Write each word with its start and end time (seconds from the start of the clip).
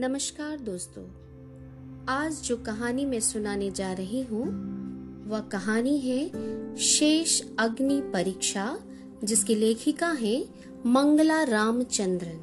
नमस्कार 0.00 0.58
दोस्तों। 0.58 1.02
आज 2.08 2.42
जो 2.42 2.56
कहानी 2.56 3.04
मैं 3.04 3.20
सुनाने 3.20 3.70
जा 3.70 3.92
रही 3.92 4.22
हूँ, 4.22 4.44
वह 5.28 5.40
कहानी 5.40 5.98
है 5.98 6.28
शेष 6.76 7.42
अग्नि 7.58 8.00
परीक्षा, 8.00 8.80
जिसकी 9.24 9.54
लेखिका 9.54 10.08
है 10.08 10.44
मंगला 10.86 11.42
रामचंद्रन। 11.42 12.38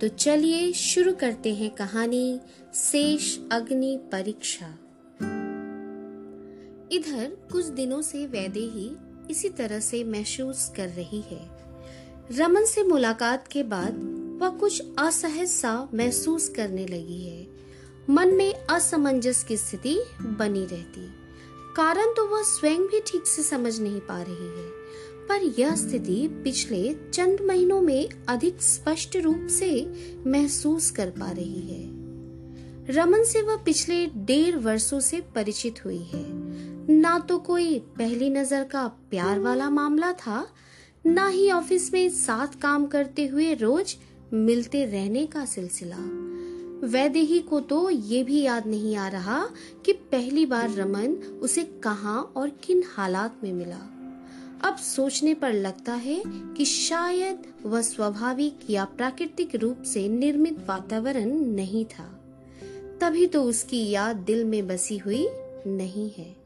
तो 0.00 0.08
चलिए 0.08 0.72
शुरू 0.72 1.14
करते 1.14 1.54
हैं 1.54 1.70
कहानी 1.70 2.40
शेष 2.74 3.38
अग्नि 3.52 4.00
परीक्षा। 4.12 4.66
इधर 6.92 7.36
कुछ 7.52 7.64
दिनों 7.64 8.02
से 8.02 8.26
वैदे 8.26 8.60
ही 8.60 8.90
इसी 9.30 9.48
तरह 9.48 9.80
से 9.80 10.04
महसूस 10.04 10.72
कर 10.76 10.88
रही 10.88 11.20
है। 11.20 11.48
रमन 12.32 12.64
से 12.64 12.82
मुलाकात 12.82 13.48
के 13.48 13.62
बाद 13.62 14.15
वह 14.36 14.48
कुछ 14.50 14.82
असहज 14.98 15.48
सा 15.48 15.88
महसूस 15.94 16.48
करने 16.48 16.86
लगी 16.86 17.20
है। 17.20 17.46
मन 18.10 18.34
में 18.34 18.52
असमंजस 18.54 19.42
की 19.44 19.56
स्थिति 19.56 19.98
बनी 20.38 20.64
रहती। 20.64 21.06
कारण 21.76 22.12
तो 22.14 22.26
वह 22.26 22.42
स्वयं 22.42 22.86
भी 22.86 23.00
ठीक 23.06 23.26
से 23.26 23.42
समझ 23.42 23.78
नहीं 23.80 24.00
पा 24.00 24.20
रही 24.22 24.48
है, 24.48 24.68
पर 25.28 25.42
यह 25.60 25.74
स्थिति 25.76 26.26
पिछले 26.44 26.94
चंद 27.12 27.40
महीनों 27.40 27.80
में 27.80 28.08
अधिक 28.28 28.62
स्पष्ट 28.62 29.16
रूप 29.16 29.46
से 29.50 29.70
महसूस 30.26 30.90
कर 30.90 31.10
पा 31.10 31.30
रही 31.30 31.60
है। 31.62 32.94
रमन 32.94 33.24
से 33.24 33.42
वह 33.42 33.56
पिछले 33.56 34.04
डेढ़ 34.06 34.56
वर्षों 34.56 35.00
से 35.00 35.20
परिचित 35.34 35.84
हुई 35.84 36.02
है। 36.04 36.24
ना 36.90 37.18
तो 37.18 37.38
कोई 37.38 37.78
पहली 37.98 38.28
नज़र 38.30 38.64
का 38.64 38.86
प्यार 39.10 39.40
वाला 39.40 39.70
मामला 39.70 40.12
था, 40.12 40.46
ना 41.04 41.26
ही 41.28 41.50
ऑफ़िस 41.50 41.92
में 41.92 42.08
साथ 42.10 42.60
काम 42.60 42.86
करते 42.86 43.26
हुए 43.26 43.52
रोज 43.54 43.96
मिलते 44.34 44.84
रहने 44.84 45.26
का 45.26 45.44
सिलसिला। 45.44 46.26
वैदेही 46.86 47.38
को 47.38 47.60
तो 47.60 47.90
ये 47.90 48.22
भी 48.22 48.40
याद 48.42 48.66
नहीं 48.66 48.96
आ 48.96 49.08
रहा 49.08 49.48
कि 49.84 49.92
पहली 49.92 50.46
बार 50.46 50.74
रमन 50.74 51.12
उसे 51.42 51.62
कहा 51.62 52.18
और 52.18 52.50
किन 52.50 52.82
हालात 52.86 53.40
में 53.44 53.52
मिला। 53.52 53.92
अब 54.64 54.76
सोचने 54.76 55.34
पर 55.34 55.52
लगता 55.52 55.92
है 55.92 56.22
कि 56.26 56.64
शायद 56.64 57.38
वह 57.66 57.80
स्वाभाविक 57.80 58.58
या 58.70 58.84
प्राकृतिक 58.84 59.54
रूप 59.54 59.82
से 59.82 60.08
निर्मित 60.08 60.56
वातावरण 60.68 61.40
नहीं 61.40 61.84
था। 61.84 62.20
तभी 63.00 63.26
तो 63.26 63.42
उसकी 63.42 63.90
याद 63.90 64.16
दिल 64.16 64.44
में 64.44 64.66
बसी 64.66 64.98
हुई 64.98 65.28
नहीं 65.66 66.10
है। 66.18 66.36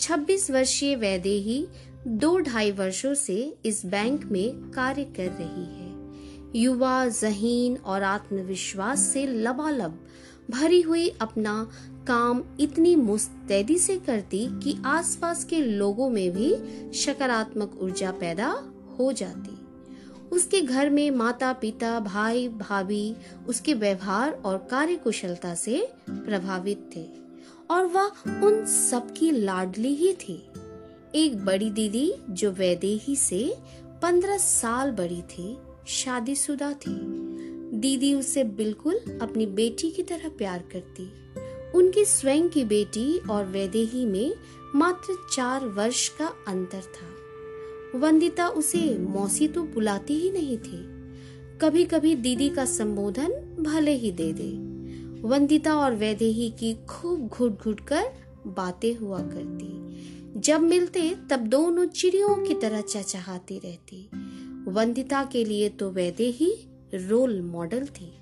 26 0.00 0.50
वर्षीय 0.50 0.96
वैदेही 0.96 1.66
दो 2.06 2.38
ढाई 2.38 2.72
वर्षों 2.72 3.14
से 3.14 3.54
इस 3.64 3.86
बैंक 3.86 4.24
में 4.24 4.70
कार्य 4.70 5.04
कर 5.04 5.26
रही 5.26 5.77
है। 5.77 5.77
युवा, 6.56 7.08
जहीन 7.08 7.76
और 7.76 8.02
आत्मविश्वास 8.02 9.00
से 9.00 9.26
लबालब। 9.26 10.06
भरी 10.50 10.80
हुई 10.80 11.08
अपना 11.08 11.70
काम 12.06 12.42
इतनी 12.60 12.96
मुस्तैदी 12.96 13.78
से 13.78 13.96
करती 13.96 14.60
कि 14.60 14.82
आसपास 14.84 15.44
के 15.44 15.58
लोगों 15.58 16.10
में 16.10 16.30
भी 16.30 16.54
सकारात्मक 16.98 17.78
ऊर्जा 17.82 18.10
पैदा 18.10 18.64
हो 18.98 19.12
जाती। 19.12 19.58
उसके 20.32 20.60
घर 20.60 20.90
में 20.90 21.10
माता 21.10 21.52
पिता 21.52 22.00
भाई, 22.00 22.48
भाभी 22.48 23.16
उसके 23.48 23.74
व्यवहार 23.74 24.32
और 24.32 24.68
कार्यकुशलता 24.70 25.54
से 25.54 25.88
प्रभावित 26.10 26.90
थे 26.96 27.06
और 27.70 27.86
वह 27.86 28.06
उन 28.42 28.66
सबकी 28.66 29.30
लाडली 29.30 29.94
ही 29.94 30.12
थी। 30.12 30.48
एक 31.14 31.44
बड़ी 31.44 31.70
दीदी 31.70 32.14
जो 32.30 32.50
वैदेही 32.50 33.16
से 33.16 33.56
पंद्रह 34.02 34.38
साल 34.38 34.90
बड़ी 34.90 35.22
थी 35.22 35.58
शादीशुदा 35.88 36.72
थी। 36.72 36.98
दीदी 37.78 38.14
उसे 38.14 38.44
बिल्कुल 38.44 38.94
अपनी 39.22 39.46
बेटी 39.46 39.90
की 39.90 40.02
तरह 40.02 40.28
प्यार 40.28 40.64
करती। 40.72 41.12
उनकी 41.74 42.04
स्वयं 42.04 42.48
की 42.48 42.64
बेटी 42.64 43.18
और 43.18 43.44
वैदेही 43.44 44.06
में 44.06 44.34
मात्र 44.74 45.16
चार 45.32 45.66
वर्ष 45.66 46.08
का 46.08 46.32
अंतर 46.48 46.80
था। 46.80 47.18
वंदिता 47.98 48.48
उसे 48.48 48.98
मौसी 48.98 49.48
तो 49.48 49.62
बुलाती 49.62 50.14
ही 50.14 50.30
नहीं 50.30 50.58
थी। 50.58 50.98
कभी 51.58 51.84
कभी 51.84 52.14
दीदी 52.14 52.48
का 52.48 52.64
संबोधन 52.64 53.56
भले 53.60 53.92
ही 53.92 54.12
दे 54.12 54.32
दे। 54.32 54.68
वंदिता 55.28 55.74
और 55.74 55.94
वैदेही 55.94 56.50
की 56.50 56.74
खूब 56.74 57.28
घुट 57.28 57.62
घुट 57.62 57.80
कर 57.80 58.04
बातें 58.46 58.96
हुआ 58.96 59.20
करती। 59.20 59.78
जब 60.40 60.60
मिलते 60.60 61.16
तब 61.30 61.36
दोनों 61.36 61.84
चिड़ियों 61.84 62.46
की 62.46 62.54
तरह 62.54 62.80
चचहाती 62.80 63.58
रहती। 63.58 64.10
वंदिता 64.68 65.24
के 65.24 65.44
लिए 65.44 65.68
तो 65.68 65.90
वैदे 65.90 66.24
ही 66.24 66.52
रोल 66.94 67.40
मॉडल 67.42 67.86
थी। 67.86 68.12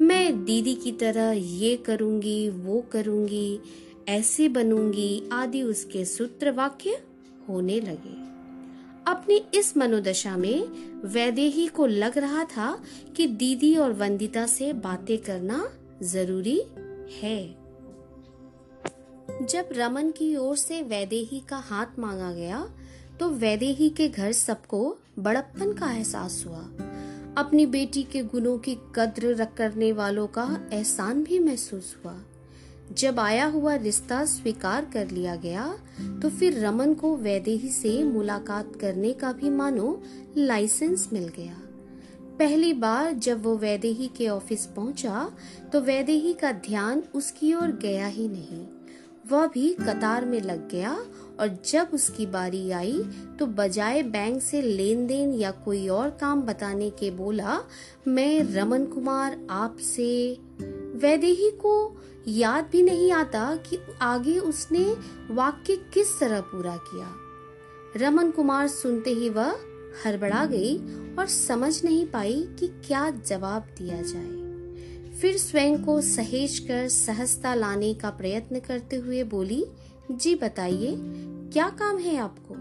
मैं 0.00 0.44
दीदी 0.44 0.74
की 0.74 0.92
तरह 0.92 1.30
ये 1.32 1.76
करूँगी, 1.76 2.48
वो 2.48 2.80
करूँगी, 2.92 3.60
ऐसे 4.08 4.48
बनूँगी 4.48 5.28
आदि 5.32 5.62
उसके 5.62 6.04
सूत्र 6.04 6.50
वाक्य 6.50 7.02
होने 7.48 7.80
लगे। 7.80 8.16
अपनी 9.10 9.44
इस 9.54 9.76
मनोदशा 9.76 10.36
में 10.36 10.62
वैदेही 11.04 11.66
को 11.66 11.86
लग 11.86 12.18
रहा 12.18 12.44
था 12.44 12.82
कि 13.16 13.26
दीदी 13.26 13.76
और 13.76 13.92
वंदिता 13.92 14.46
से 14.46 14.72
बातें 14.72 15.18
करना 15.18 15.68
ज़रूरी 16.02 16.62
है। 17.22 17.46
जब 19.42 19.68
रमन 19.72 20.10
की 20.10 20.36
ओर 20.36 20.56
से 20.56 20.82
वैदेही 20.82 21.40
का 21.48 21.56
हाथ 21.56 21.98
मांगा 21.98 22.32
गया 22.32 22.70
तो 23.20 23.28
वैदेही 23.28 23.88
के 23.90 24.08
घर 24.08 24.32
सबको 24.32 24.96
बड़प्पन 25.18 25.72
का 25.72 25.90
एहसास 25.92 26.42
हुआ। 26.46 26.60
अपनी 27.38 27.64
बेटी 27.66 28.02
के 28.02 28.22
गुणों 28.22 28.58
की 28.58 28.76
कद्र 28.94 29.44
करने 29.58 29.90
वालों 29.92 30.26
का 30.26 30.44
एहसान 30.72 31.22
भी 31.24 31.38
महसूस 31.38 31.96
हुआ। 32.04 32.14
जब 32.92 33.20
आया 33.20 33.46
हुआ 33.46 33.74
रिश्ता 33.74 34.24
स्वीकार 34.24 34.84
कर 34.84 35.10
लिया 35.10 35.34
गया 35.36 35.66
तो 36.22 36.30
फिर 36.30 36.58
रमन 36.58 36.94
को 36.94 37.16
वैदेही 37.16 37.68
से 37.68 38.02
मुलाकात 38.04 38.72
करने 38.80 39.12
का 39.12 39.32
भी 39.32 39.50
मानो 39.50 40.00
लाइसेंस 40.36 41.08
मिल 41.12 41.28
गया। 41.28 41.56
पहली 42.38 42.72
बार 42.72 43.12
जब 43.12 43.42
वो 43.42 43.56
वैदेही 43.56 44.08
के 44.08 44.28
ऑफ़िस 44.28 44.66
पहुँचा 44.66 45.30
तो 45.72 45.80
वैदेही 45.80 46.32
का 46.32 46.52
ध्यान 46.52 47.02
उसकी 47.14 47.54
ओर 47.54 47.78
गया 47.82 48.06
ही 48.06 48.28
नहीं। 48.28 48.66
वह 49.30 49.46
भी 49.46 49.72
कतार 49.80 50.24
में 50.24 50.40
लग 50.40 50.68
गया 50.70 50.98
और 51.40 51.56
जब 51.66 51.88
उसकी 51.94 52.26
बारी 52.26 52.70
आई 52.70 52.98
तो 53.38 53.46
बजाय 53.46 54.02
बैंक 54.02 54.42
से 54.42 54.62
लेन 54.62 55.06
देन 55.06 55.32
या 55.34 55.50
कोई 55.50 55.88
और 55.88 56.10
काम 56.10 56.42
बताने 56.42 56.90
के 56.90 57.10
बोला, 57.10 57.60
मैं 58.08 58.42
रमन 58.54 58.84
कुमार 58.84 59.38
आपसे 59.50 60.38
वैदेही 60.98 61.50
को 61.50 61.74
याद 62.28 62.68
भी 62.72 62.82
नहीं 62.82 63.12
आता 63.12 63.54
कि 63.56 63.78
आगे 64.02 64.38
उसने 64.38 64.84
वाक्य 65.30 65.76
किस 65.94 66.18
तरह 66.20 66.40
पूरा 66.40 66.76
किया। 66.76 67.14
रमन 67.96 68.30
कुमार 68.30 68.68
सुनते 68.68 69.10
ही 69.10 69.28
वह 69.30 69.56
हड़बड़ा 70.06 70.44
गई 70.44 70.76
और 71.18 71.26
समझ 71.26 71.84
नहीं 71.84 72.06
पाई 72.06 72.42
कि 72.58 72.68
क्या 72.86 73.08
जवाब 73.26 73.62
दिया 73.78 74.02
जाए। 74.02 74.36
फिर 75.12 75.36
स्वयं 75.36 75.84
को 75.84 76.00
सहेज 76.00 76.58
कर 76.58 76.88
सहजता 76.88 77.54
लाने 77.54 77.94
का 77.94 78.10
प्रयत्न 78.10 78.60
करते 78.60 78.96
हुए 78.96 79.22
बोली 79.22 79.64
जी 80.10 80.34
बताइए, 80.34 80.94
क्या 81.52 81.68
काम 81.68 81.98
है 81.98 82.16
आपको? 82.16 82.54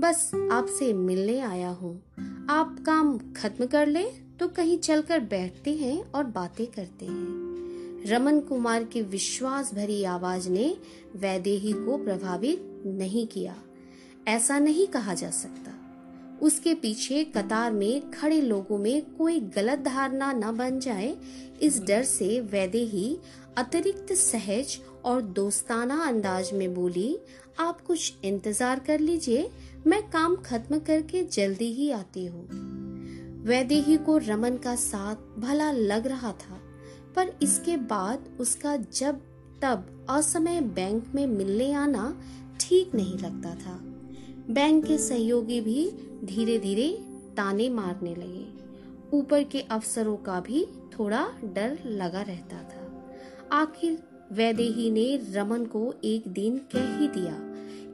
बस 0.00 0.30
आपसे 0.52 0.92
मिलने 0.92 1.40
आया 1.40 1.68
हूँ। 1.68 2.02
आप 2.50 2.76
काम 2.86 3.18
खत्म 3.36 3.66
कर 3.66 3.86
ले 3.86 4.04
तो 4.40 4.48
कहीं 4.48 4.78
चलकर 4.78 5.20
बैठते 5.20 5.74
हैं 5.74 6.12
और 6.12 6.24
बातें 6.24 6.66
करते 6.66 7.06
हैं। 7.06 8.06
रमन 8.06 8.40
कुमार 8.40 8.84
की 8.84 9.02
विश्वास 9.02 9.74
भरी 9.74 10.04
आवाज़ 10.04 10.48
ने 10.48 10.76
वैदेही 11.16 11.72
को 11.72 12.04
प्रभावित 12.04 12.82
नहीं 12.86 13.26
किया। 13.26 13.56
ऐसा 14.28 14.58
नहीं 14.58 14.86
कहा 14.86 15.14
जा 15.14 15.30
सकता। 15.30 15.72
उसके 16.42 16.74
पीछे 16.74 17.24
कतार 17.24 17.72
में 17.72 18.10
खड़े 18.10 18.40
लोगों 18.40 18.78
में 18.78 19.14
कोई 19.14 19.40
गलत 19.40 19.78
धारणा 19.78 20.32
न 20.32 20.56
बन 20.56 20.80
जाए, 20.80 21.16
इस 21.62 21.82
डर 21.82 22.02
से 22.02 22.40
वैदेही 22.40 23.18
अतिरिक्त 23.58 24.12
सहज 24.12 24.78
और 25.04 25.20
दोस्ताना 25.22 26.02
अंदाज 26.04 26.50
में 26.52 26.74
बोली, 26.74 27.18
आप 27.58 27.80
कुछ 27.80 28.24
इंतज़ार 28.24 28.78
कर 28.78 29.00
लीजिए, 29.00 29.48
मैं 29.86 30.02
काम 30.10 30.36
खत्म 30.36 30.78
करके 30.78 31.22
जल्दी 31.24 31.72
ही 31.72 31.90
आती 31.90 32.26
हूँ। 32.26 32.46
वैदेही 33.44 33.96
को 33.96 34.16
रमन 34.18 34.56
का 34.56 34.74
साथ 34.74 35.38
भला 35.38 35.70
लग 35.72 36.06
रहा 36.06 36.32
था, 36.32 36.60
पर 37.16 37.32
इसके 37.42 37.76
बाद 37.76 38.28
उसका 38.40 38.76
जब 38.76 39.20
तब 39.62 40.06
असमय 40.10 40.60
बैंक 40.60 41.14
में 41.14 41.26
मिलने 41.26 41.72
आना 41.72 42.14
ठीक 42.60 42.94
नहीं 42.94 43.18
लगता 43.18 43.54
था। 43.56 43.78
बैंक 44.50 44.84
के 44.86 44.98
सहयोगी 44.98 45.60
भी 45.60 45.90
धीरे 46.24 46.58
धीरे 46.58 46.88
ताने 47.36 47.68
मारने 47.70 48.14
लगे। 48.14 48.46
ऊपर 49.12 49.44
के 49.44 49.60
अफसरों 49.60 50.16
का 50.16 50.40
भी 50.40 50.64
थोड़ा 50.92 51.26
डर 51.44 51.78
लगा 51.86 52.22
रहता 52.22 52.62
था। 52.62 52.79
आखिर 53.52 53.98
वैदेही 54.32 54.90
ने 54.90 55.20
रमन 55.32 55.64
को 55.64 55.94
एक 56.04 56.28
दिन 56.28 56.58
कह 56.74 56.98
ही 56.98 57.08
दिया 57.08 57.34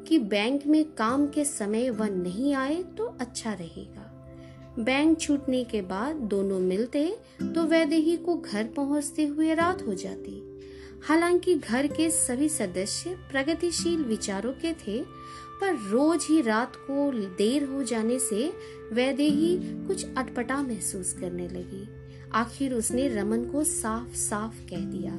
कि 0.09 0.19
बैंक 0.19 0.67
में 0.67 0.85
काम 0.93 1.27
के 1.27 1.45
समय 1.45 1.91
वह 1.91 2.09
नहीं 2.09 2.55
आए 2.55 2.83
तो 2.99 3.07
अच्छा 3.21 3.53
रहेगा। 3.53 4.03
बैंक 4.79 5.19
छूटने 5.21 5.65
के 5.65 5.81
बाद 5.83 6.17
दोनों 6.17 6.59
मिलते 6.61 7.07
तो 7.43 7.65
वैदेही 7.65 8.17
को 8.17 8.37
घर 8.37 8.65
पहुँचते 8.67 9.27
हुए 9.27 9.55
रात 9.55 9.87
हो 9.87 9.95
जाती। 9.95 10.43
हालाँकि 11.09 11.55
घर 11.55 11.87
के 11.87 12.11
सभी 12.11 12.49
सदस्य 12.49 13.17
प्रगतिशील 13.31 14.05
विचारों 14.05 14.53
के 14.53 14.73
थे, 14.73 15.03
पर 15.61 15.75
रोज 15.91 16.27
ही 16.29 16.41
रात 16.43 16.77
को 16.77 17.11
देर 17.37 17.65
हो 17.65 17.83
जाने 17.83 18.19
से 18.19 18.53
वैदेही 18.93 19.59
कुछ 19.87 20.07
अटपटा 20.17 20.63
महसूस 20.63 21.13
करने 21.13 21.49
लगी। 21.49 21.87
आखिर 22.33 22.75
उसने 22.75 23.09
रमन 23.09 23.45
को 23.45 23.65
साफ़ 23.65 24.15
साफ़ 24.17 24.71
कह 24.71 24.81
दिया। 24.81 25.13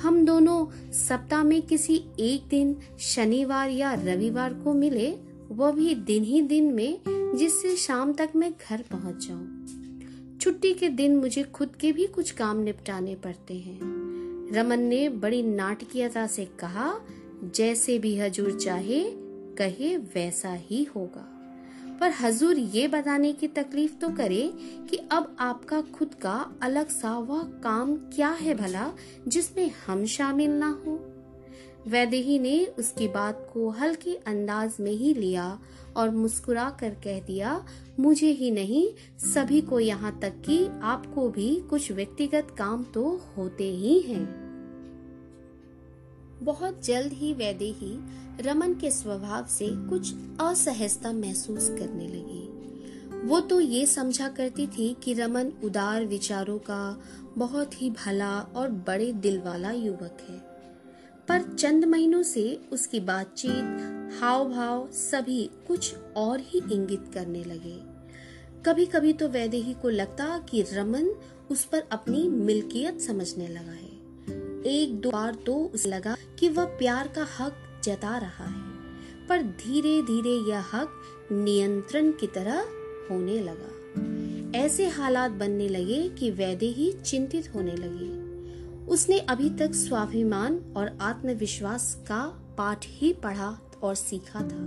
हम 0.00 0.24
दोनों 0.26 0.66
सप्ताह 0.92 1.44
में 1.44 1.62
किसी 1.62 2.04
एक 2.20 2.48
दिन, 2.48 2.76
शनिवार 2.98 3.70
या 3.70 3.94
रविवार 3.94 4.54
को 4.54 4.74
मिले, 4.74 5.14
वह 5.48 5.72
भी 5.72 5.94
दिन 5.94 6.24
ही 6.24 6.42
दिन 6.42 6.64
में, 6.64 7.00
जिससे 7.36 7.76
शाम 7.76 8.12
तक 8.12 8.30
मैं 8.36 8.52
घर 8.70 8.84
पहुँच 8.90 9.26
जाऊँ। 9.28 9.66
छुट्टी 10.40 10.74
के 10.74 10.88
दिन 10.88 11.16
मुझे 11.16 11.42
खुद 11.42 11.76
के 11.76 11.92
भी 11.92 12.06
कुछ 12.06 12.30
काम 12.30 12.58
निपटाने 12.58 13.14
पड़ते 13.14 13.54
हैं। 13.54 13.80
रमन 14.54 14.80
ने 14.80 15.08
बड़ी 15.08 15.42
नाटकीयता 15.42 16.26
से 16.26 16.44
कहा, 16.44 17.00
जैसे 17.54 17.98
भी 17.98 18.18
हजूर 18.18 18.58
चाहे, 18.60 19.04
कहे 19.58 19.96
वैसा 19.96 20.52
ही 20.52 20.84
होगा। 20.84 21.29
पर 22.00 22.10
हजूर 22.10 22.58
ये 22.58 22.88
बताने 22.88 23.32
की 23.32 23.48
तकलीफ़ 23.48 23.94
तो 23.94 24.08
करे 24.08 24.52
कि 24.90 24.96
अब 25.12 25.36
आपका 25.40 25.80
खुद 25.80 26.14
का 26.14 26.52
अलग 26.62 26.88
सा 26.88 27.18
वह 27.18 27.42
काम 27.42 27.96
क्या 27.96 28.28
है 28.28 28.54
भला, 28.54 28.92
जिसमें 29.28 29.70
हम 29.86 30.04
शामिल 30.04 30.50
ना 30.50 30.82
हो? 30.86 30.98
वैदेही 31.86 32.38
ने 32.38 32.66
उसकी 32.66 33.08
बात 33.08 33.50
को 33.54 33.70
हल्के 33.70 34.14
अंदाज 34.14 34.74
में 34.80 34.92
ही 34.92 35.14
लिया 35.14 35.58
और 35.96 36.10
मुस्कुरा 36.10 36.70
कर 36.70 36.90
कह 36.90 37.20
दिया, 37.20 37.64
मुझे 38.00 38.30
ही 38.30 38.50
नहीं, 38.50 38.88
सभी 39.18 39.60
को 39.60 39.80
यहाँ 39.80 40.18
तक 40.18 40.32
कि 40.46 40.68
आपको 40.82 41.28
भी 41.28 41.60
कुछ 41.60 41.92
व्यक्तिगत 41.92 42.54
काम 42.58 42.82
तो 42.82 43.20
होते 43.36 43.64
ही 43.64 44.00
हैं। 44.00 44.49
बहुत 46.42 46.84
जल्द 46.84 47.12
ही 47.12 47.32
वैदेही 47.32 47.98
रमन 48.40 48.74
के 48.74 48.90
स्वभाव 48.90 49.46
से 49.46 49.68
कुछ 49.88 50.14
असहजता 50.40 51.12
महसूस 51.12 51.68
करने 51.68 52.08
लगी। 52.08 52.46
वो 53.28 53.40
तो 53.40 53.60
ये 53.60 53.86
समझा 53.86 54.28
करती 54.28 54.66
थी 54.66 54.96
कि 55.04 55.12
रमन 55.12 55.52
उदार 55.64 56.04
विचारों 56.04 56.58
का 56.58 57.02
बहुत 57.38 57.82
ही 57.82 57.90
भला 57.90 58.40
और 58.40 58.70
बड़े 58.70 59.12
दिल 59.12 59.40
वाला 59.40 59.70
युवक 59.70 60.18
है। 60.28 60.38
पर 61.28 61.54
चंद 61.54 61.84
महीनों 61.84 62.22
से 62.22 62.60
उसकी 62.72 63.00
बातचीत 63.00 63.96
हाव 64.20 64.48
भाव 64.48 64.88
सभी 64.92 65.50
कुछ 65.68 65.94
और 66.16 66.40
ही 66.40 66.58
इंगित 66.72 67.10
करने 67.14 67.44
लगे। 67.44 67.78
कभी 68.62 68.86
कभी 68.86 69.12
तो 69.12 69.28
वैदेही 69.28 69.74
को 69.74 69.88
लगता 69.88 70.38
कि 70.38 70.62
रमन 70.62 71.14
उस 71.50 71.64
पर 71.64 71.82
अपनी 71.92 72.28
मिल्कियत 72.28 73.00
समझने 73.00 73.48
लगा 73.48 73.72
है। 73.72 73.99
एक 74.66 75.00
दो 75.00 75.10
बार 75.10 75.34
तो 75.46 75.54
उसे 75.74 75.88
लगा 75.88 76.16
कि 76.38 76.48
वह 76.48 76.64
प्यार 76.78 77.08
का 77.08 77.26
हक 77.38 77.56
जता 77.84 78.16
रहा 78.18 78.44
है, 78.44 78.62
पर 79.28 79.42
धीरे 79.42 80.00
धीरे 80.02 80.34
यह 80.50 80.64
हक 80.72 81.00
नियंत्रण 81.32 82.10
की 82.12 82.26
तरह 82.26 82.60
होने 83.10 83.38
लगा। 83.38 84.58
ऐसे 84.58 84.86
हालात 84.88 85.30
बनने 85.30 85.68
लगे 85.68 86.08
कि 86.08 86.30
वैदे 86.30 86.66
ही 86.66 86.92
चिंतित 86.92 87.54
होने 87.54 87.72
लगे। 87.72 88.08
उसने 88.86 89.18
अभी 89.18 89.50
तक 89.50 89.74
स्वाभिमान 89.74 90.58
और 90.76 90.96
आत्मविश्वास 91.00 91.94
का 92.08 92.22
पाठ 92.58 92.86
ही 92.88 93.12
पढ़ा 93.12 93.56
और 93.82 93.94
सीखा 93.94 94.40
था। 94.40 94.64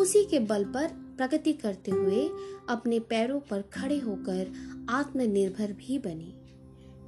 उसी 0.00 0.24
के 0.24 0.38
बल 0.40 0.64
पर 0.64 0.88
प्रगति 1.16 1.52
करते 1.52 1.90
हुए 1.90 2.28
अपने 2.68 2.98
पैरों 3.00 3.40
पर 3.40 3.62
खड़े 3.72 3.98
होकर 3.98 4.52
आत्मनिर्भर 4.90 5.72
भी 5.72 5.98
बनी। 5.98 6.34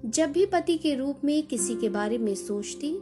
जब 0.05 0.33
भी 0.33 0.47
पति 0.47 0.77
के 0.79 0.95
रूप 0.95 1.21
में 1.25 1.43
किसी 1.43 1.75
के 1.75 1.89
बारे 1.89 2.19
में 2.19 2.35
सोचती 2.35 2.93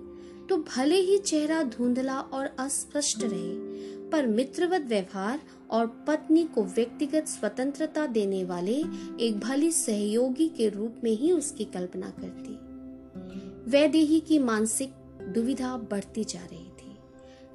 तो 0.48 0.56
भले 0.56 0.96
ही 0.96 1.18
चेहरा 1.18 1.62
धुंधला 1.62 2.18
और 2.18 2.46
अस्पष्ट 2.58 3.22
रहे, 3.22 3.54
पर 4.10 4.26
मित्रवत 4.26 4.80
व्यवहार 4.80 5.40
और 5.70 5.86
पत्नी 6.06 6.44
को 6.44 6.64
व्यक्तिगत 6.64 7.26
स्वतंत्रता 7.26 8.06
देने 8.06 8.44
वाले 8.44 8.76
एक 9.20 9.40
भली 9.40 9.70
सहयोगी 9.70 10.48
के 10.48 10.68
रूप 10.68 11.00
में 11.04 11.10
ही 11.10 11.32
उसकी 11.32 11.64
कल्पना 11.64 12.12
करती। 12.20 13.70
वैदेही 13.70 14.20
की 14.20 14.38
मानसिक 14.38 14.92
दुविधा 15.34 15.76
बढ़ती 15.90 16.24
जा 16.24 16.40
रही 16.40 16.70
थी। 16.78 16.96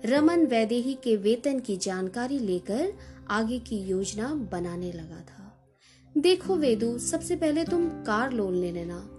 रमन 0.05 0.45
वैदेही 0.45 0.93
के 0.93 1.15
वेतन 1.15 1.59
की 1.59 1.77
जानकारी 1.77 2.39
लेकर 2.39 2.93
आगे 3.29 3.59
की 3.59 3.77
योजना 3.77 4.33
बनाने 4.51 4.91
लगा 4.91 5.21
था। 5.21 5.69
देखो 6.17 6.55
वेदू, 6.55 6.97
सबसे 6.97 7.35
पहले 7.35 7.63
तुम 7.63 7.87
कार 7.87 8.33
लोन 8.33 8.55
ले 8.55 8.71
लेना। 8.71 9.16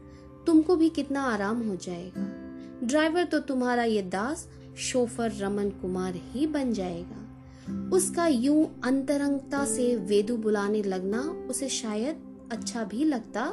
तुमको 0.49 0.77
भी 0.77 0.89
कितना 0.89 1.23
आराम 1.23 1.63
हो 1.63 1.77
जाएगा। 1.77 2.27
ड्राइवर 2.87 3.25
तो 3.25 3.39
तुम्हारा 3.39 3.83
ये 3.85 4.03
दास, 4.03 4.49
शोफर 4.79 5.33
रमन 5.33 5.71
कुमार 5.71 6.15
ही 6.33 6.47
बन 6.47 6.73
जाएगा। 6.73 7.25
उसका 7.93 8.27
यूँ 8.27 8.81
अंतरंगता 8.85 9.65
से 9.65 9.95
वेदु 9.97 10.37
बुलाने 10.37 10.83
लगना 10.83 11.21
उसे 11.51 11.69
शायद 11.69 12.49
अच्छा 12.53 12.85
भी 12.85 13.05
लगता, 13.05 13.45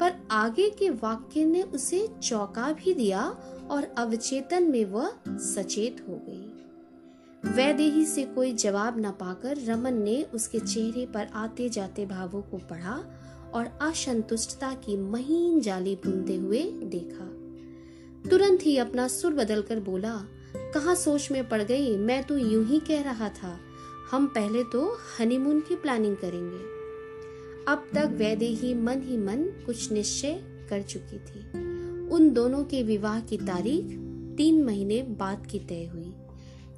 पर 0.00 0.12
आगे 0.30 0.68
के 0.70 0.90
वाक्य 0.90 1.44
ने 1.44 1.62
उसे 1.62 2.06
चौंका 2.22 2.70
भी 2.72 2.94
दिया 2.94 3.22
और 3.70 3.84
अवचेतन 3.98 4.62
में 4.62 4.84
वह 4.84 5.12
सचेत 5.28 6.04
हो 6.08 6.20
गई। 6.28 7.52
वैदेही 7.54 8.04
से 8.04 8.24
कोई 8.24 8.52
जवाब 8.52 8.98
न 8.98 9.10
पाकर 9.10 9.58
रमन 9.64 9.94
ने 9.94 10.22
उसके 10.34 10.58
चेहरे 10.58 11.06
पर 11.06 11.28
आते 11.34 11.68
जाते 11.68 12.06
भावों 12.06 12.42
को 12.42 12.58
पढ़ा 12.70 13.02
और 13.54 13.66
असंतुष्टता 13.80 14.72
की 14.74 14.96
महीन 14.96 15.60
जाली 15.60 15.94
बुनते 15.96 16.36
हुए 16.36 16.62
देखा। 16.84 17.24
तुरंत 18.30 18.66
ही 18.66 18.76
अपना 18.76 19.08
सुर 19.08 19.34
बदलकर 19.34 19.80
बोला, 19.80 20.14
कहा 20.74 20.94
सोच 20.94 21.30
में 21.30 21.48
पड़ 21.48 21.62
गई? 21.62 21.96
मैं 21.96 22.22
तो 22.24 22.38
यूँ 22.38 22.64
ही 22.66 22.78
कह 22.80 23.02
रहा 23.02 23.28
था, 23.28 23.58
हम 24.10 24.26
पहले 24.26 24.62
तो 24.64 24.98
हनीमून 25.18 25.60
की 25.60 25.76
प्लानिंग 25.76 26.16
करेंगे। 26.16 26.62
अब 27.68 27.88
तक 27.94 28.10
वैदे 28.12 28.46
ही 28.46 28.74
मन 28.74 29.02
ही 29.02 29.16
मन 29.16 29.44
कुछ 29.66 29.90
निश्चय 29.92 30.34
कर 30.70 30.82
चुकी 30.82 31.18
थी। 31.18 31.40
उन 32.08 32.30
दोनों 32.30 32.64
के 32.64 32.82
विवाह 32.82 33.20
की 33.20 33.36
तारीख 33.36 33.84
तीन 34.36 34.62
महीने 34.64 35.02
बाद 35.18 35.46
की 35.46 35.58
तय 35.58 35.84
हुई। 35.84 36.12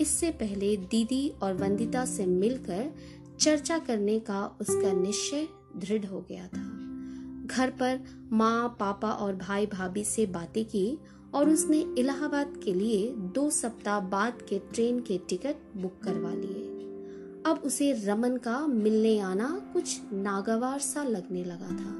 इससे 0.00 0.30
पहले 0.30 0.76
दीदी 0.76 1.28
और 1.42 1.54
वंदिता 1.54 2.04
से 2.04 2.26
मिलकर 2.26 2.90
चर्चा 3.40 3.78
करने 3.78 4.18
का 4.20 4.44
उसका 4.60 4.92
निश्चय 4.92 5.46
दृढ़ 5.76 6.04
हो 6.06 6.24
गया 6.28 6.46
था। 6.46 6.65
घर 7.46 7.70
पर 7.70 8.00
माँ, 8.32 8.76
पापा 8.80 9.10
और 9.10 9.34
भाई 9.36 9.66
भाभी 9.66 10.04
से 10.04 10.26
बातें 10.28 10.64
की 10.64 10.98
और 11.34 11.50
उसने 11.50 11.78
इलाहाबाद 11.98 12.60
के 12.64 12.72
लिए 12.74 13.08
दो 13.34 13.48
सप्ताह 13.50 14.00
बाद 14.08 14.42
के 14.48 14.58
ट्रेन 14.74 15.00
के 15.00 15.18
टिकट 15.28 15.56
बुक 15.76 15.98
करवा 16.04 16.32
लिए। 16.32 16.62
अब 17.46 17.62
उसे 17.64 17.92
रमन 18.04 18.36
का 18.36 18.66
मिलने 18.66 19.18
आना 19.20 19.48
कुछ 19.72 19.98
नागवार 20.12 20.78
सा 20.78 21.02
लगने 21.04 21.44
लगा 21.44 21.70
था। 21.72 21.92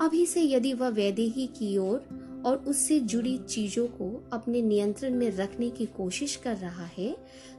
अभी 0.00 0.24
से 0.26 0.42
यदि 0.42 0.72
वह 0.72 0.88
वैदेही 0.90 1.46
की 1.58 1.76
ओर 1.78 2.42
और 2.46 2.56
उससे 2.68 2.98
जुड़ी 3.00 3.36
चीज़ों 3.38 3.86
को 3.88 4.10
अपने 4.32 4.62
नियंत्रण 4.62 5.14
में 5.14 5.30
रखने 5.36 5.70
की 5.70 5.86
कोशिश 5.96 6.36
कर 6.36 6.56
रहा 6.56 6.84
है 6.96 7.14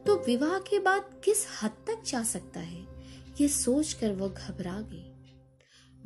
तो 0.05 0.15
विवाह 0.25 0.57
के 0.59 0.79
बाद 0.79 1.09
किस 1.25 1.45
हद 1.62 1.71
तक 1.88 2.03
जा 2.05 2.23
सकता 2.23 2.59
है, 2.59 2.85
ये 3.41 3.47
सोचकर 3.47 4.12
वह 4.12 4.27
घबरा 4.27 4.79
गई। 4.81 5.05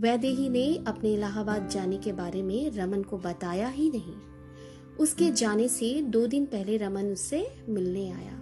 वैदेही 0.01 0.49
ने 0.49 0.83
अपने 0.87 1.13
इलाहाबाद 1.13 1.69
जाने 1.69 1.97
के 1.97 2.11
बारे 2.11 2.41
में 2.43 2.71
रमन 2.71 3.03
को 3.03 3.17
बताया 3.17 3.67
ही 3.67 3.89
नहीं। 3.89 4.15
उसके 4.99 5.31
जाने 5.31 5.67
से 5.67 6.01
दो 6.01 6.27
दिन 6.27 6.45
पहले 6.45 6.77
रमन 6.77 7.05
उससे 7.05 7.55
मिलने 7.69 8.11
आया। 8.11 8.39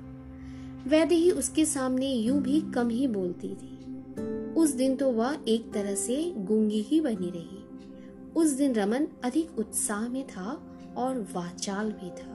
वैदेही 0.87 1.31
उसके 1.31 1.65
सामने 1.65 2.13
यूँ 2.13 2.41
भी 2.41 2.61
कम 2.61 2.89
ही 2.89 3.07
बोलती 3.07 3.47
थी। 3.47 3.71
उस 4.53 4.71
दिन 4.71 4.95
तो 4.95 5.11
वह 5.11 5.37
एक 5.47 5.73
तरह 5.73 5.95
से 5.95 6.33
गूँगी 6.37 6.81
ही 6.81 7.01
बनी 7.01 7.29
रही। 7.29 7.63
उस 8.35 8.51
दिन 8.51 8.73
रमन 8.73 9.07
अधिक 9.23 9.59
उत्साह 9.59 10.09
में 10.09 10.27
था 10.27 10.77
और 10.97 11.27
वाचाल 11.33 11.91
भी 11.91 12.09
था। 12.09 12.31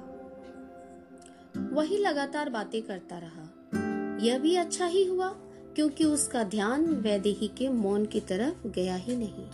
वही 1.73 1.97
लगातार 1.97 2.49
बातें 2.49 2.83
करता 2.83 3.19
रहा। 3.19 4.19
यह 4.23 4.39
भी 4.39 4.55
अच्छा 4.55 4.87
ही 4.87 5.05
हुआ 5.05 5.29
क्योंकि 5.75 6.05
उसका 6.05 6.43
ध्यान 6.43 6.85
वैदेही 6.85 7.49
के 7.49 7.69
मौन 7.69 8.07
की 8.07 8.21
तरफ़ 8.21 8.69
गया 8.69 8.95
ही 8.95 9.17
नहीं। 9.17 9.47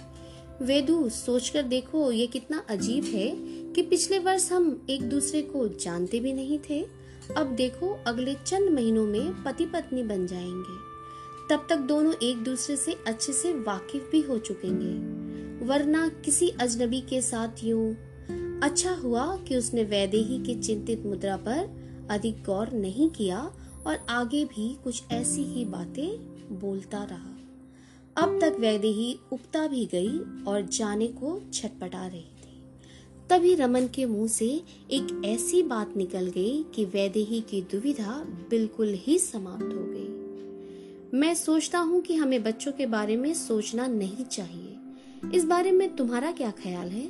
वेदु, 0.62 1.08
सोचकर 1.08 1.62
देखो, 1.62 2.12
ये 2.12 2.26
कितना 2.26 2.64
अजीब 2.68 3.04
है 3.04 3.37
कि 3.73 3.82
पिछले 3.82 4.18
वर्ष 4.18 4.52
हम 4.52 4.87
एक 4.90 5.08
दूसरे 5.08 5.42
को 5.42 5.68
जानते 5.68 6.20
भी 6.20 6.32
नहीं 6.32 6.58
थे। 6.70 6.87
अब 7.37 7.46
देखो, 7.46 8.00
अगले 8.06 8.35
चंद 8.35 8.70
महीनों 8.70 9.06
में 9.06 9.44
पति 9.44 9.66
पत्नी 9.66 10.02
बन 10.02 10.26
जाएँगे। 10.26 10.96
तब 11.50 11.66
तक 11.70 11.76
दोनों 11.76 12.14
एक 12.23 12.37
दूसरे 12.37 12.76
से 12.76 12.96
अच्छे 13.06 13.32
से 13.32 13.52
वाकिफ 13.52 14.08
भी 14.12 14.20
हो 14.20 14.38
चुकेंगे। 14.38 15.26
वरना 15.66 16.08
किसी 16.08 16.49
अजनबी 16.49 17.00
के 17.00 17.23
साथ 17.23 17.64
यूँ। 17.64 17.96
अच्छा 18.62 18.92
हुआ 18.92 19.37
कि 19.37 19.56
उसने 19.56 19.85
वैदेही 19.85 20.44
की 20.44 20.54
चिंतित 20.54 21.06
मुद्रा 21.06 21.37
पर 21.37 21.87
अधिक 22.11 22.44
गौर 22.44 22.73
नहीं 22.73 23.11
किया 23.11 23.52
और 23.87 24.07
आगे 24.09 24.45
भी 24.45 24.76
कुछ 24.85 25.02
ऐसी 25.12 25.43
ही 25.43 25.64
बातें 25.64 26.09
बोलता 26.61 27.05
रहा। 27.05 27.33
अब 28.23 28.38
तक 28.40 28.57
वैदेही 28.61 29.19
उगता 29.33 29.66
भी 29.66 29.87
गई 29.87 30.19
और 30.45 30.62
जाने 30.62 31.07
को 31.07 31.40
छटपटा 31.55 32.07
रही 32.07 32.21
थी। 32.21 32.62
तभी 33.31 33.55
रमन 33.55 33.87
के 33.87 34.07
मुँह 34.07 34.28
से 34.28 34.62
एक 34.90 35.23
ऐसी 35.25 35.62
बात 35.62 35.97
निकल 35.97 36.26
गई 36.26 36.64
कि 36.75 36.85
वैदेही 36.85 37.40
की 37.40 37.62
दुविधा 37.62 38.26
बिल्कुल 38.50 38.88
ही 38.88 39.19
समाप्त 39.19 39.62
हो 39.62 39.85
गई। 39.87 40.07
मैं 41.19 41.35
सोचता 41.35 41.78
हूँ 41.78 42.00
कि 42.00 42.14
हमें 42.14 42.43
बच्चों 42.43 42.73
के 42.73 42.87
बारे 42.87 43.16
में 43.16 43.35
सोचना 43.35 43.87
नहीं 43.87 44.25
चाहिए। 44.25 44.76
इस 45.35 45.45
बारे 45.45 45.73
में 45.73 45.97
तुम्हारा 45.97 46.33
क्या 46.33 46.50
ख्याल 46.50 46.88
है? 46.88 47.07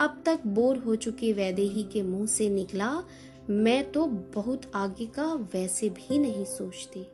अब 0.00 0.22
तक 0.26 0.40
बोर 0.46 0.76
हो 0.76 0.96
चुके 0.96 1.32
वैदेही 1.32 1.82
के 1.82 2.02
मुँह 2.02 2.26
से 2.26 2.48
निकला 2.48 3.04
मैं 3.50 3.82
तो 3.92 4.04
बहुत 4.34 4.62
आगे 4.74 5.06
का 5.06 5.24
वैसे 5.54 5.88
भी 5.88 6.18
नहीं 6.18 6.44
सोचती। 6.44 7.04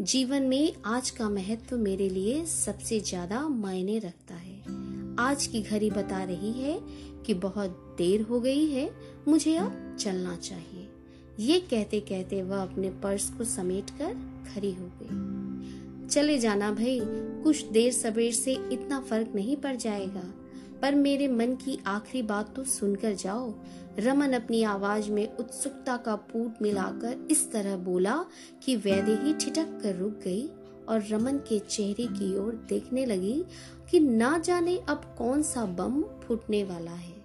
जीवन 0.00 0.42
में 0.42 0.72
आज 0.86 1.10
का 1.10 1.28
महत्व 1.28 1.76
मेरे 1.76 2.08
लिए 2.08 2.44
सबसे 2.46 2.98
ज़्यादा 3.00 3.40
मायने 3.48 3.98
रखता 3.98 4.34
है। 4.34 4.60
आज 5.20 5.46
की 5.46 5.62
घड़ी 5.62 5.90
बता 5.90 6.22
रही 6.24 6.52
है 6.52 6.78
कि 7.26 7.34
बहुत 7.34 7.70
देर 7.98 8.22
हो 8.22 8.40
गई 8.40 8.66
है, 8.66 8.88
मुझे 9.28 9.56
अब 9.56 9.96
चलना 10.00 10.36
चाहिए। 10.36 10.88
ये 11.40 11.58
कहते 11.60 12.00
कहते 12.00 12.42
वह 12.42 12.62
अपने 12.62 12.90
पर्स 13.02 13.28
को 13.30 13.44
समेट 13.44 13.90
कर 13.90 14.14
खड़ी 14.54 14.72
हो 14.72 14.90
गई। 15.00 16.08
चले 16.08 16.38
जाना 16.38 16.70
भाई, 16.72 17.00
कुछ 17.42 17.64
देर 17.64 17.92
सवेर 17.92 18.32
से 18.32 18.52
इतना 18.72 19.00
फ़र्क 19.00 19.32
नहीं 19.34 19.56
पड़ 19.56 19.76
जाएगा। 19.76 20.22
पर 20.84 20.94
मेरे 20.94 21.28
मन 21.28 21.54
की 21.54 21.78
आखिरी 21.86 22.22
बात 22.22 22.56
तो 22.56 22.64
सुनकर 22.64 23.12
जाओ। 23.12 23.54
रमन 23.98 24.32
अपनी 24.32 24.62
आवाज़ 24.62 25.10
में 25.10 25.36
उत्सुकता 25.36 25.96
का 25.96 26.16
पूट 26.16 26.62
मिलाकर 26.62 27.28
इस 27.30 27.52
तरह 27.52 27.76
बोला 27.76 28.24
कि 28.64 28.76
वैद्य 28.76 29.12
ही 29.12 29.34
ठिठक 29.34 29.80
कर 29.82 29.96
रुक 29.96 30.20
गई 30.24 30.50
और 30.88 31.04
रमन 31.10 31.38
के 31.38 31.58
चेहरे 31.58 32.06
की 32.06 32.38
ओर 32.38 32.66
देखने 32.68 33.06
लगी 33.06 33.44
कि 33.90 34.00
ना 34.00 34.38
जाने 34.38 34.78
अब 34.78 35.14
कौन 35.18 35.42
सा 35.42 35.64
बम 35.64 36.02
फूटने 36.02 36.64
वाला 36.64 36.90
है। 36.90 37.16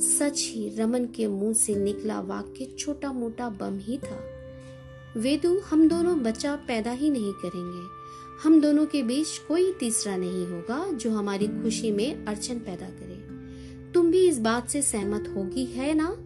सच 0.00 0.50
ही 0.54 0.68
रमन 0.68 1.04
के 1.04 1.26
मुँह 1.26 1.52
से 1.52 1.74
निकला 1.74 2.20
वाक्य 2.20 2.64
छोटा 2.78 3.12
मोटा 3.12 3.48
बम 3.48 3.78
ही 3.78 3.98
था। 3.98 4.24
वेदु, 5.16 5.58
हम 5.58 5.88
दोनों 5.88 6.22
बच्चा 6.22 6.56
पैदा 6.56 6.90
ही 6.90 7.10
नहीं 7.10 7.32
करेंगे। 7.32 7.95
हम 8.42 8.60
दोनों 8.60 8.86
के 8.86 9.02
बीच 9.02 9.38
कोई 9.38 9.72
तीसरा 9.72 10.16
नहीं 10.16 10.46
होगा 10.46 10.92
जो 10.92 11.10
हमारी 11.10 11.46
खुशी 11.46 11.90
में 11.90 12.24
अड़चन 12.24 12.58
पैदा 12.58 12.86
करे। 12.86 13.16
तुम 13.92 14.10
भी 14.10 14.28
इस 14.28 14.38
बात 14.38 14.68
से 14.68 14.82
सहमत 14.82 15.34
होगी, 15.36 15.64
है 15.64 15.94
ना? 15.94 16.16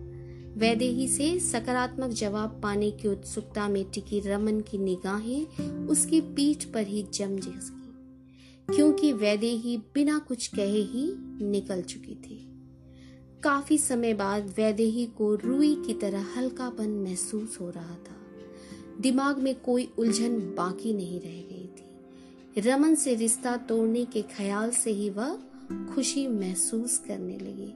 वैदेही 0.57 1.09
से 1.09 1.41
सकारात्मक 1.41 2.11
जवाब 2.11 2.61
पाने 2.63 2.91
की 2.91 3.09
उत्सुकता 3.09 3.69
में 3.69 3.91
टिकी 3.91 4.21
रमन 4.21 4.61
की 4.61 4.79
निगाहें 4.79 5.47
उसकी 5.87 6.21
पीठ 6.21 6.65
पर 6.65 6.87
ही 6.87 7.03
जम 7.15 7.37
जिसकी 7.37 7.81
क्योंकि 8.77 9.13
वैदेही 9.13 9.77
बिना 9.77 10.19
कुछ 10.19 10.47
कहे 10.47 10.83
ही 10.83 11.15
निकल 11.45 11.83
चुकी 11.83 12.15
थी। 12.15 12.47
काफ़ी 13.43 13.79
समय 13.79 14.15
बाद 14.15 14.55
वैदेही 14.57 15.07
को 15.07 15.35
रुई 15.35 15.75
की 15.75 15.95
तरह 15.95 16.27
हल्कापन 16.37 16.89
महसूस 16.89 17.59
हो 17.61 17.71
रहा 17.71 17.95
था। 17.95 18.17
दिमाग 19.01 19.39
में 19.39 19.61
कोई 19.61 19.93
उलझन 19.99 20.39
बाकी 20.39 20.95
नहीं 20.95 21.21
रह 21.21 21.41
गई 21.51 21.71
रमन 22.59 22.95
से 22.95 23.15
रिश्ता 23.15 23.57
तोड़ने 23.57 24.05
के 24.05 24.23
ख्याल 24.23 24.71
से 24.71 24.91
ही 24.91 25.11
वह 25.11 25.39
खुशी 25.95 26.27
महसूस 26.29 26.99
करने 26.99 27.37
लगी। 27.39 27.73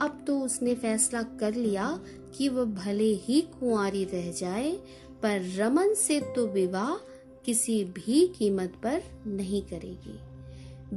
अब 0.00 0.24
तो 0.26 0.38
उसने 0.40 0.74
फैसला 0.74 1.22
कर 1.22 1.54
लिया 1.54 2.00
कि 2.36 2.48
वह 2.48 2.64
भले 2.64 3.12
ही 3.14 3.40
कुंवारी 3.40 4.04
रह 4.04 4.30
जाए, 4.32 4.72
पर 5.22 5.40
रमन 5.56 5.94
से 5.94 6.20
तो 6.36 6.46
विवाह 6.46 6.94
किसी 7.44 7.84
भी 7.84 8.26
कीमत 8.28 8.72
पर 8.82 9.02
नहीं 9.26 9.62
करेगी। 9.62 10.18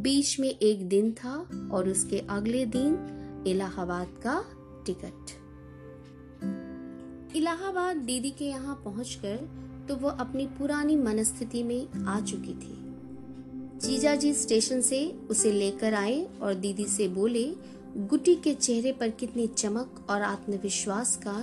बीच 0.02 0.40
में 0.40 0.50
एक 0.50 0.88
दिन 0.90 1.12
था 1.12 1.36
और 1.72 1.90
उसके 1.90 2.20
अगले 2.30 2.66
दिन 2.66 3.44
इलाहाबाद 3.48 4.08
का 4.28 4.44
टिकट। 4.86 5.36
इलाहाबाद 7.36 7.98
दीदी 7.98 8.32
के 8.32 8.46
यहाँ 8.46 8.82
पहुंचकर 8.86 9.38
तो 9.90 9.96
वह 9.96 10.12
अपनी 10.12 10.48
पुरानी 10.48 10.96
मनस्थिति 10.96 11.64
में 11.64 12.06
आ 12.08 12.20
चुकी 12.22 12.54
थी। 12.54 12.85
जीजा 13.86 14.16
जी 14.16 14.34
स्टेशन 14.34 14.82
से 14.82 15.00
उसे 15.30 15.52
लेकर 15.52 15.94
आए 15.94 16.28
और 16.42 16.54
दीदी 16.54 16.86
से 16.86 17.08
बोले, 17.08 17.44
गुटी 17.98 18.36
के 18.36 18.54
चेहरे 18.54 18.92
पर 18.92 19.10
कितनी 19.10 19.48
चमक 19.48 20.08
और 20.10 20.22
आत्मविश्वास 20.22 21.16
का 21.28 21.36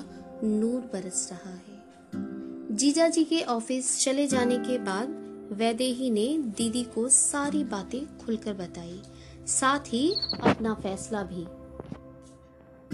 नूर 0.45 0.81
बरस 0.81 1.29
रहा 1.33 1.51
है। 1.51 2.77
जीजा 2.77 3.09
जी 3.09 3.25
के 3.25 3.43
ऑफ़िस 3.43 4.05
चले 4.05 4.27
जाने 4.27 4.57
के 4.59 4.79
बाद 4.79 5.15
वैदेही 5.53 6.11
ने 6.11 6.27
दीदी 6.39 6.83
को 6.85 7.09
सारी 7.09 7.65
बातें 7.65 8.19
खुलकर 8.19 8.55
बताई, 8.55 9.01
साथ 9.47 9.79
ही 9.79 10.15
अपना 10.43 10.75
फैसला 10.75 11.23
भी। 11.23 11.47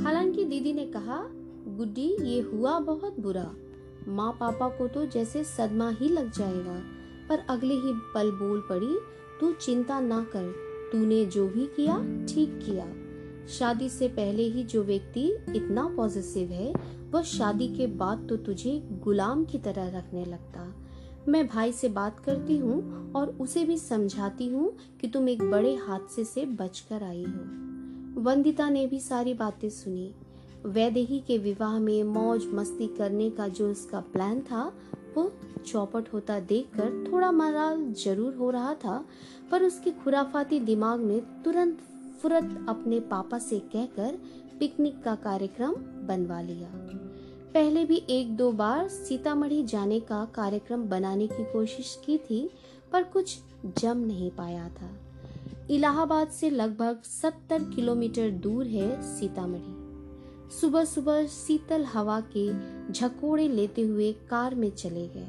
हालाँकि 0.02 0.44
दीदी 0.44 0.72
ने 0.72 0.86
कहा, 0.86 1.22
गुड्डी, 1.76 2.16
ये 2.22 2.40
हुआ 2.40 2.78
बहुत 2.80 3.20
बुरा। 3.20 3.50
माँ 4.08 4.32
पापा 4.40 4.68
को 4.68 4.88
तो 4.88 5.06
जैसे 5.06 5.44
सदमा 5.44 5.90
ही 5.90 6.08
लग 6.08 6.32
जाएगा, 6.32 6.80
पर 7.28 7.46
अगले 7.50 7.74
ही 7.74 7.92
पल 8.14 8.30
बोल 8.30 8.60
पड़ी 8.60 8.98
तू 9.40 9.52
चिंता 9.52 10.00
ना 10.00 10.26
कर। 10.36 10.54
तूने 10.92 11.26
जो 11.26 11.48
भी 11.48 11.66
किया, 11.66 11.98
ठीक 12.26 12.58
किया। 12.66 12.92
शादी 13.46 13.88
से 13.88 14.08
पहले 14.08 14.42
ही 14.42 14.64
जो 14.64 14.82
व्यक्ति 14.82 15.28
इतना 15.56 15.94
पॉजिटिव 15.96 16.50
है, 16.50 16.72
वह 17.10 17.22
शादी 17.22 17.68
के 17.68 17.86
बाद 17.86 18.26
तो 18.28 18.36
तुझे 18.36 18.82
गुलाम 19.02 19.44
की 19.44 19.58
तरह 19.58 19.98
रखने 19.98 20.24
लगता। 20.24 20.74
मैं 21.28 21.46
भाई 21.46 21.72
से 21.72 21.88
बात 21.88 22.18
करती 22.20 22.56
हूँ 22.56 23.12
और 23.12 23.28
उसे 23.28 23.64
भी 23.64 23.78
समझाती 23.78 24.46
हूँ 24.46 24.76
कि 25.00 25.08
तुम 25.08 25.28
एक 25.28 25.42
बड़े 25.42 25.74
हादसे 25.74 26.24
से 26.24 26.46
बचकर 26.46 27.02
आई 27.02 27.24
हो। 27.24 28.22
वंदिता 28.22 28.68
ने 28.68 28.86
भी 28.86 29.00
सारी 29.00 29.34
बातें 29.34 29.70
सुनी। 29.70 30.14
वैदेही 30.66 31.20
के 31.20 31.38
विवाह 31.38 31.78
में 31.78 32.04
मौज 32.04 32.46
मस्ती 32.46 32.86
करने 32.86 33.30
का 33.30 33.48
जो 33.48 33.70
उसका 33.70 34.00
प्लान 34.00 34.40
था 34.40 34.72
वो 35.18 35.62
चौपट 35.66 36.12
होता 36.12 36.40
देखकर 36.40 37.12
थोड़ा 37.12 37.30
मराल 37.32 37.92
ज़रूर 38.04 38.34
हो 38.34 38.50
रहा 38.50 38.74
था, 38.74 39.04
पर 39.50 39.62
उसकी 39.62 39.90
खुराफाती 39.90 40.60
दिमाग 40.60 41.00
ने 41.00 41.20
तुरंत 41.44 41.78
फुरत 42.22 42.66
अपने 42.68 43.00
पापा 43.00 43.38
से 43.38 43.58
कहकर 43.58 44.18
पिकनिक 44.58 45.02
का 45.02 45.14
कार्यक्रम 45.14 45.74
बनवा 46.06 46.40
लिया। 46.40 46.68
पहले 47.54 47.84
भी 47.84 48.02
एक 48.10 48.36
दो 48.36 48.52
बार 48.52 48.88
सीतामढ़ी 48.88 49.62
जाने 49.64 50.00
का 50.00 50.24
कार्यक्रम 50.24 50.82
बनाने 50.82 51.26
की 51.26 51.44
कोशिश 51.44 51.98
की 52.06 52.18
थी, 52.18 52.50
पर 52.92 53.02
कुछ 53.02 53.38
जम 53.78 53.98
नहीं 53.98 54.30
पाया 54.30 54.68
था। 54.68 54.90
इलाहाबाद 55.70 56.28
से 56.28 56.50
लगभग 56.50 57.02
सत्तर 57.02 57.64
किलोमीटर 57.64 58.30
दूर 58.30 58.66
है 58.66 59.02
सीतामढ़ी। 59.02 59.87
सुबह 60.50 60.84
सुबह 60.84 61.26
शीतल 61.26 61.84
हवा 61.84 62.22
के 62.36 62.52
झकोड़े 62.92 63.48
लेते 63.48 63.82
हुए 63.82 64.12
कार 64.12 64.54
में 64.54 64.70
चले 64.70 65.08
गए। 65.08 65.28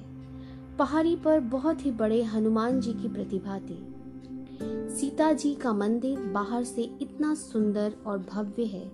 पहाड़ी 0.79 1.15
पर 1.15 1.39
बहुत 1.39 1.85
ही 1.85 1.91
बड़े 1.91 2.23
हनुमान 2.23 2.81
जी 2.81 2.93
की 2.93 3.07
प्रतिभा 3.07 3.59
थी। 3.59 3.95
सीता 4.95 5.33
जी 5.33 5.55
का 5.55 5.73
मंदिर 5.73 6.19
बाहर 6.19 6.63
से 6.63 6.81
इतना 7.01 7.33
सुंदर 7.35 7.93
और 8.05 8.17
भव्य 8.19 8.63
है। 8.63 8.91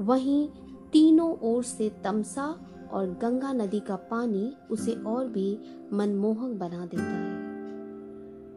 वहीं 0.00 0.48
तीनों 0.92 1.36
ओर 1.42 1.62
से 1.62 1.90
तमसा 2.04 2.46
और 2.92 3.06
गंगा 3.22 3.52
नदी 3.52 3.80
का 3.80 3.96
पानी 3.96 4.52
उसे 4.70 4.92
और 4.92 5.28
भी 5.28 5.58
मनमोहक 5.92 6.50
बना 6.50 6.86
देता 6.86 7.02
है। 7.02 7.34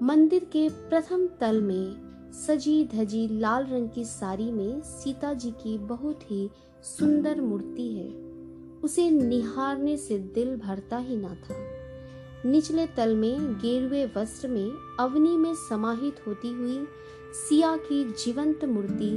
मंदिर 0.04 0.44
के 0.44 0.70
प्रथम 0.70 1.28
तल 1.28 1.62
में 1.62 2.08
सजी 2.32 2.90
धजी 2.94 3.28
लाल 3.40 3.66
रंग 3.66 3.90
की 3.90 4.06
साड़ी 4.06 4.52
में 4.52 4.82
सीता 4.82 5.34
जी 5.34 5.52
की 5.52 5.78
बहुत 5.78 6.32
ही 6.32 6.50
सुंदर 6.84 7.42
मूर्ति 7.42 7.94
है। 7.94 8.10
उसे 8.84 9.12
निहारने 9.12 9.98
से 9.98 10.20
दिल 10.20 10.56
भरता 10.56 10.98
ही 10.98 11.16
ना 11.16 11.36
था। 11.36 11.56
निचले 12.46 12.88
तल 12.88 13.16
में, 13.16 13.54
गेरुए 13.54 14.06
वस्त्र 14.06 14.48
में, 14.48 14.98
अवनी 15.00 15.38
में 15.38 15.54
समाहित 15.56 16.16
होती 16.28 16.54
हुई 16.54 16.88
सिया 17.34 17.78
की 17.78 18.04
जीवंत 18.04 18.66
मूर्ति 18.66 19.10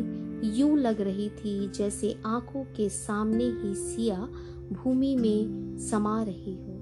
यूँ 0.60 0.78
लग 0.78 1.00
रही 1.00 1.30
थी 1.30 1.68
जैसे 1.68 2.18
आँखों 2.26 2.64
के 2.64 2.88
सामने 2.88 3.44
ही 3.44 3.74
सिया 3.74 4.28
भूमि 4.72 5.16
में 5.16 5.78
समा 5.78 6.22
रही 6.22 6.54
हो। 6.54 6.76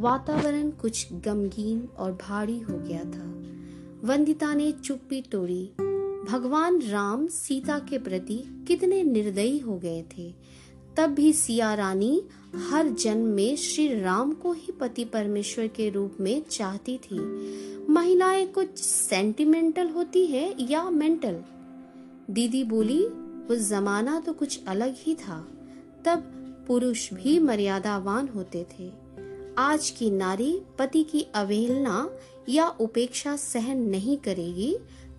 वातावरण 0.00 0.70
कुछ 0.70 1.12
गमगीन 1.12 1.88
और 1.98 2.12
भारी 2.12 2.60
हो 2.60 2.78
गया 2.78 3.04
था। 3.04 3.34
वंदिता 4.04 4.54
ने 4.54 4.72
चुप्पी 4.72 5.22
तोड़ी। 5.22 5.70
भगवान 6.30 6.82
राम 6.82 7.26
सीता 7.26 7.78
के 7.78 7.98
प्रति 7.98 8.64
कितने 8.68 9.02
निर्दयी 9.02 9.58
हो 9.58 9.78
गए 9.78 10.04
थे। 10.18 10.34
तब 10.96 11.06
भी 11.06 11.32
सिया 11.32 11.74
रानी 11.74 12.22
हर 12.56 12.88
जन्म 12.88 13.26
में 13.26 13.56
श्री 13.56 14.00
राम 14.00 14.32
को 14.32 14.52
ही 14.52 14.72
पति 14.72 15.04
परमेश्वर 15.04 15.66
के 15.66 15.90
रूप 15.90 16.16
में 16.20 16.42
चाहती 16.50 16.98
थी। 16.98 17.18
महिलाएँ 17.92 18.46
कुछ 18.46 18.78
सेंटिमेंटल 18.78 19.88
होती 19.88 20.26
है 20.26 20.54
या 20.70 20.90
मेंटल 20.90 21.42
दीदी 22.30 22.64
बोली, 22.64 23.02
वो 23.48 23.56
जमाना 23.56 24.20
तो 24.20 24.32
कुछ 24.32 24.60
अलग 24.66 24.94
ही 24.98 25.14
था। 25.14 25.48
तब 26.04 26.18
पुरुष 26.68 27.12
भी 27.12 27.38
मर्यादावान 27.38 28.28
होते 28.28 28.66
थे। 28.78 28.90
आज 29.58 29.90
की 29.90 30.10
नारी 30.10 30.60
पति 30.78 31.04
की 31.04 31.26
अवहेलना 31.34 32.10
या 32.48 32.68
उपेक्षा 32.68 33.36
सहन 33.36 33.78
नहीं 33.78 34.16
करेगी, 34.16 34.76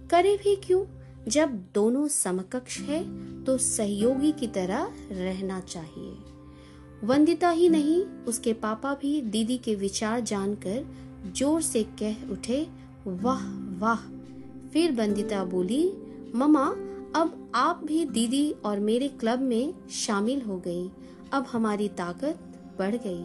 करे 0.10 0.38
भी 0.38 0.56
क्यों? 0.56 0.86
जब 1.28 1.54
दोनों 1.74 2.08
समकक्ष 2.08 2.80
है 2.80 3.04
तो 3.44 3.58
सहयोगी 3.58 4.32
की 4.32 4.48
तरह 4.48 4.92
रहना 5.12 5.60
चाहिए। 5.60 6.16
वंदिता 7.04 7.50
ही 7.50 7.70
नहीं, 7.70 8.02
उसके 8.26 8.54
पापा 8.54 8.94
भी 8.94 9.22
दीदी 9.22 9.58
के 9.58 9.76
विचार 9.76 10.20
जानकर 10.22 10.86
ज़ोर 11.36 11.62
से 11.62 11.84
कह 12.02 12.32
उठे, 12.32 12.68
वाह 13.08 13.46
वाह। 13.80 14.08
फिर 14.70 14.92
वंदिता 14.92 15.44
बोली 15.46 15.84
ममा 16.36 16.66
अब 17.16 17.52
आप 17.56 17.82
भी 17.86 18.06
दीदी 18.06 18.52
और 18.66 18.80
मेरे 18.80 19.08
क्लब 19.10 19.40
में 19.40 19.74
शामिल 19.96 20.42
हो 20.42 20.58
गई। 20.58 20.90
अब 21.34 21.46
हमारी 21.52 21.88
ताकत 21.90 22.40
बढ़ 22.80 22.96
गई। 22.96 23.24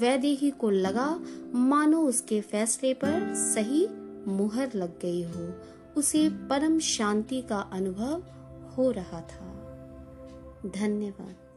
वैदेही 0.00 0.50
को 0.50 0.70
लगा, 0.70 1.08
मानो 1.54 2.00
उसके 2.02 2.40
फैसले 2.40 2.92
पर 2.94 3.34
सही 3.34 3.86
मुहर 4.28 4.70
लग 4.74 4.98
गई 5.00 5.22
हो। 5.22 5.48
उसे 5.98 6.28
परम 6.28 6.78
शांति 6.78 7.42
का 7.42 7.58
अनुभव 7.58 8.22
हो 8.74 8.90
रहा 8.90 9.20
था। 9.20 9.54
धन्यवाद। 10.66 11.47